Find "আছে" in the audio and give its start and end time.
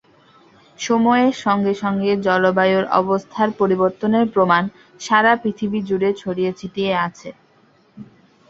7.05-7.29